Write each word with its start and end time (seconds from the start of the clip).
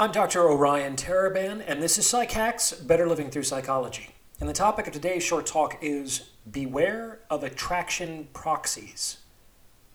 I'm 0.00 0.12
Dr. 0.12 0.48
Orion 0.48 0.94
Taraban, 0.94 1.60
and 1.66 1.82
this 1.82 1.98
is 1.98 2.06
Psych 2.06 2.30
Hacks 2.30 2.70
Better 2.70 3.08
Living 3.08 3.30
Through 3.30 3.42
Psychology. 3.42 4.14
And 4.38 4.48
the 4.48 4.52
topic 4.52 4.86
of 4.86 4.92
today's 4.92 5.24
short 5.24 5.44
talk 5.44 5.76
is 5.82 6.30
Beware 6.48 7.18
of 7.28 7.42
Attraction 7.42 8.28
Proxies. 8.32 9.16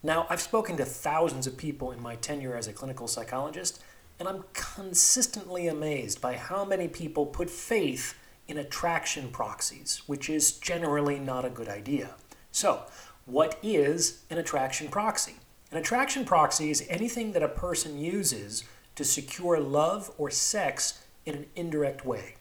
Now, 0.03 0.27
I've 0.29 0.41
spoken 0.41 0.75
to 0.75 0.83
thousands 0.83 1.47
of 1.47 1.55
people 1.55 1.93
in 1.93 2.01
my 2.01 2.17
tenure 2.17 2.57
as 2.57 2.67
a 2.67 2.73
clinical 2.73 3.07
psychologist, 3.07 3.81
and 4.19 4.27
I'm 4.27 4.43
consistently 4.51 5.69
amazed 5.69 6.19
by 6.19 6.35
how 6.35 6.65
many 6.65 6.89
people 6.89 7.25
put 7.25 7.49
faith 7.49 8.13
in 8.49 8.57
attraction 8.57 9.29
proxies, 9.29 10.01
which 10.05 10.29
is 10.29 10.51
generally 10.51 11.17
not 11.17 11.45
a 11.45 11.49
good 11.49 11.69
idea. 11.69 12.15
So, 12.51 12.81
what 13.25 13.57
is 13.63 14.23
an 14.29 14.37
attraction 14.37 14.89
proxy? 14.89 15.35
An 15.71 15.77
attraction 15.77 16.25
proxy 16.25 16.71
is 16.71 16.85
anything 16.89 17.31
that 17.31 17.41
a 17.41 17.47
person 17.47 17.97
uses 17.97 18.65
to 18.95 19.03
secure 19.03 19.59
love 19.59 20.11
or 20.17 20.29
sex 20.29 21.03
in 21.25 21.35
an 21.35 21.45
indirect 21.55 22.05
way. 22.05 22.35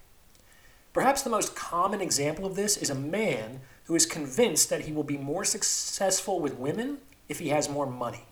Perhaps 0.92 1.22
the 1.22 1.30
most 1.30 1.56
common 1.56 2.00
example 2.00 2.44
of 2.44 2.56
this 2.56 2.76
is 2.76 2.90
a 2.90 2.94
man 2.94 3.60
who 3.84 3.94
is 3.94 4.06
convinced 4.06 4.68
that 4.70 4.82
he 4.82 4.92
will 4.92 5.02
be 5.02 5.16
more 5.16 5.44
successful 5.44 6.38
with 6.40 6.58
women 6.58 6.98
if 7.28 7.38
he 7.38 7.48
has 7.48 7.68
more 7.68 7.86
money. 7.86 8.26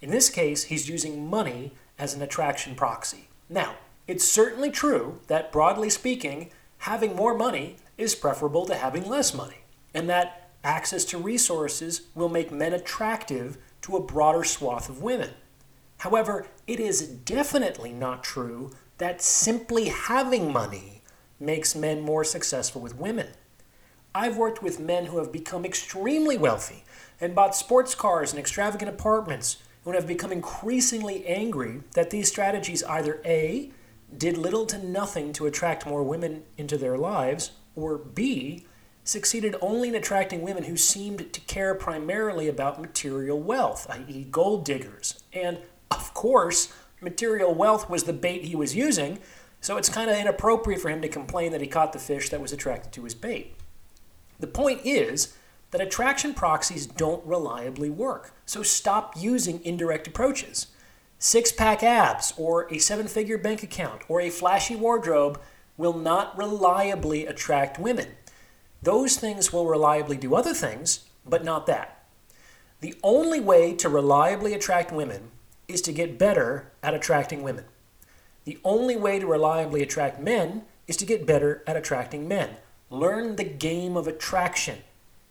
In 0.00 0.10
this 0.10 0.28
case, 0.28 0.64
he's 0.64 0.88
using 0.88 1.30
money 1.30 1.72
as 1.98 2.14
an 2.14 2.22
attraction 2.22 2.74
proxy. 2.74 3.28
Now, 3.48 3.76
it's 4.06 4.24
certainly 4.24 4.70
true 4.70 5.20
that, 5.28 5.52
broadly 5.52 5.88
speaking, 5.88 6.50
having 6.78 7.16
more 7.16 7.34
money 7.34 7.76
is 7.96 8.14
preferable 8.14 8.66
to 8.66 8.74
having 8.74 9.08
less 9.08 9.32
money, 9.32 9.64
and 9.94 10.08
that 10.10 10.50
access 10.62 11.04
to 11.06 11.18
resources 11.18 12.02
will 12.14 12.28
make 12.28 12.50
men 12.50 12.72
attractive 12.72 13.56
to 13.82 13.96
a 13.96 14.02
broader 14.02 14.44
swath 14.44 14.88
of 14.88 15.02
women. 15.02 15.30
However, 16.04 16.46
it 16.66 16.80
is 16.80 17.00
definitely 17.08 17.90
not 17.90 18.22
true 18.22 18.72
that 18.98 19.22
simply 19.22 19.86
having 19.86 20.52
money 20.52 21.00
makes 21.40 21.74
men 21.74 22.02
more 22.02 22.24
successful 22.24 22.82
with 22.82 22.98
women. 22.98 23.28
I've 24.14 24.36
worked 24.36 24.62
with 24.62 24.78
men 24.78 25.06
who 25.06 25.16
have 25.16 25.32
become 25.32 25.64
extremely 25.64 26.36
wealthy 26.36 26.84
and 27.22 27.34
bought 27.34 27.56
sports 27.56 27.94
cars 27.94 28.32
and 28.32 28.38
extravagant 28.38 28.90
apartments 28.90 29.62
who 29.84 29.92
have 29.92 30.06
become 30.06 30.30
increasingly 30.30 31.26
angry 31.26 31.80
that 31.94 32.10
these 32.10 32.28
strategies 32.28 32.82
either 32.82 33.22
A, 33.24 33.72
did 34.14 34.36
little 34.36 34.66
to 34.66 34.76
nothing 34.76 35.32
to 35.32 35.46
attract 35.46 35.86
more 35.86 36.02
women 36.02 36.42
into 36.58 36.76
their 36.76 36.98
lives, 36.98 37.52
or 37.74 37.96
B, 37.96 38.66
succeeded 39.04 39.56
only 39.62 39.88
in 39.88 39.94
attracting 39.94 40.42
women 40.42 40.64
who 40.64 40.76
seemed 40.76 41.32
to 41.32 41.40
care 41.40 41.74
primarily 41.74 42.46
about 42.46 42.78
material 42.78 43.40
wealth, 43.40 43.86
i.e., 43.88 44.26
gold 44.30 44.66
diggers, 44.66 45.24
and 45.32 45.58
of 45.96 46.14
course, 46.14 46.72
material 47.00 47.54
wealth 47.54 47.88
was 47.88 48.04
the 48.04 48.12
bait 48.12 48.44
he 48.44 48.56
was 48.56 48.74
using, 48.74 49.18
so 49.60 49.76
it's 49.76 49.88
kind 49.88 50.10
of 50.10 50.16
inappropriate 50.16 50.80
for 50.80 50.90
him 50.90 51.02
to 51.02 51.08
complain 51.08 51.52
that 51.52 51.60
he 51.60 51.66
caught 51.66 51.92
the 51.92 51.98
fish 51.98 52.28
that 52.30 52.40
was 52.40 52.52
attracted 52.52 52.92
to 52.92 53.04
his 53.04 53.14
bait. 53.14 53.54
The 54.38 54.46
point 54.46 54.80
is 54.84 55.34
that 55.70 55.80
attraction 55.80 56.34
proxies 56.34 56.86
don't 56.86 57.24
reliably 57.26 57.90
work, 57.90 58.32
so 58.46 58.62
stop 58.62 59.14
using 59.16 59.64
indirect 59.64 60.06
approaches. 60.06 60.68
Six 61.18 61.50
pack 61.52 61.82
abs, 61.82 62.34
or 62.36 62.70
a 62.72 62.78
seven 62.78 63.08
figure 63.08 63.38
bank 63.38 63.62
account, 63.62 64.02
or 64.08 64.20
a 64.20 64.30
flashy 64.30 64.76
wardrobe 64.76 65.40
will 65.76 65.96
not 65.96 66.36
reliably 66.36 67.26
attract 67.26 67.78
women. 67.78 68.08
Those 68.82 69.16
things 69.16 69.52
will 69.52 69.66
reliably 69.66 70.16
do 70.16 70.34
other 70.34 70.52
things, 70.52 71.06
but 71.26 71.44
not 71.44 71.66
that. 71.66 72.04
The 72.80 72.94
only 73.02 73.40
way 73.40 73.74
to 73.76 73.88
reliably 73.88 74.52
attract 74.52 74.92
women 74.92 75.30
is 75.68 75.80
to 75.82 75.92
get 75.92 76.18
better 76.18 76.70
at 76.82 76.94
attracting 76.94 77.42
women. 77.42 77.64
The 78.44 78.58
only 78.64 78.96
way 78.96 79.18
to 79.18 79.26
reliably 79.26 79.82
attract 79.82 80.20
men 80.20 80.62
is 80.86 80.96
to 80.98 81.06
get 81.06 81.26
better 81.26 81.62
at 81.66 81.76
attracting 81.76 82.28
men. 82.28 82.56
Learn 82.90 83.36
the 83.36 83.44
game 83.44 83.96
of 83.96 84.06
attraction 84.06 84.78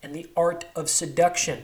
and 0.01 0.13
the 0.13 0.29
art 0.35 0.65
of 0.75 0.89
seduction. 0.89 1.63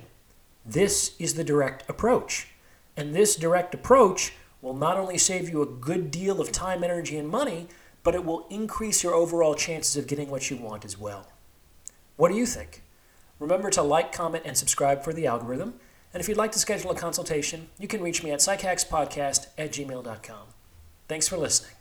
This 0.66 1.16
is 1.20 1.34
the 1.34 1.44
direct 1.44 1.90
approach. 1.90 2.50
And 2.96 3.16
this 3.16 3.36
direct 3.36 3.74
approach 3.74 4.34
will 4.62 4.76
not 4.76 4.98
only 4.98 5.18
save 5.18 5.50
you 5.50 5.62
a 5.62 5.66
good 5.66 6.12
deal 6.12 6.40
of 6.40 6.52
time, 6.52 6.84
energy, 6.84 7.18
and 7.18 7.28
money, 7.28 7.68
but 8.04 8.16
it 8.16 8.26
will 8.26 8.46
increase 8.50 9.04
your 9.04 9.14
overall 9.14 9.56
chances 9.56 9.98
of 9.98 10.08
getting 10.08 10.30
what 10.30 10.50
you 10.50 10.58
want 10.58 10.86
as 10.86 10.98
well. 10.98 11.28
What 12.18 12.30
do 12.30 12.38
you 12.38 12.46
think? 12.46 12.84
Remember 13.40 13.70
to 13.70 13.82
like, 13.82 14.12
comment, 14.12 14.44
and 14.46 14.58
subscribe 14.58 15.04
for 15.04 15.14
the 15.14 15.26
algorithm. 15.26 15.76
And 16.14 16.22
if 16.22 16.28
you'd 16.28 16.38
like 16.38 16.52
to 16.54 16.60
schedule 16.60 16.92
a 16.92 16.96
consultation, 16.96 17.70
you 17.78 17.88
can 17.88 18.02
reach 18.02 18.24
me 18.24 18.32
at 18.32 18.40
psychhackspodcast 18.40 19.48
at 19.58 19.72
gmail.com. 19.72 20.48
Thanks 21.08 21.28
for 21.28 21.38
listening. 21.38 21.79